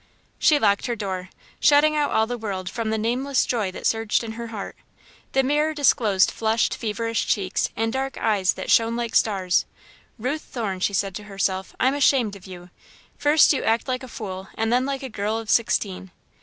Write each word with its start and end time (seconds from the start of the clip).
She 0.39 0.57
locked 0.57 0.87
her 0.87 0.95
door, 0.95 1.29
shutting 1.59 1.95
out 1.95 2.09
all 2.09 2.25
the 2.25 2.35
world 2.39 2.71
from 2.71 2.89
the 2.89 2.97
nameless 2.97 3.45
joy 3.45 3.69
that 3.69 3.85
surged 3.85 4.23
in 4.23 4.31
her 4.31 4.47
heart. 4.47 4.75
The 5.33 5.43
mirror 5.43 5.75
disclosed 5.75 6.31
flushed, 6.31 6.73
feverish 6.75 7.27
cheeks 7.27 7.69
and 7.75 7.93
dark 7.93 8.17
eyes 8.17 8.53
that 8.53 8.71
shone 8.71 8.95
like 8.95 9.13
stars. 9.13 9.63
"Ruth 10.17 10.41
Thorne," 10.41 10.79
she 10.79 10.93
said 10.95 11.13
to 11.13 11.25
herself, 11.25 11.75
"I'm 11.79 11.93
ashamed 11.93 12.35
of 12.35 12.47
you! 12.47 12.71
First 13.19 13.53
you 13.53 13.61
act 13.61 13.87
like 13.87 14.01
a 14.01 14.07
fool 14.07 14.47
and 14.55 14.73
then 14.73 14.87
like 14.87 15.03
a 15.03 15.07
girl 15.07 15.37
of 15.37 15.51
sixteen!" 15.51 16.09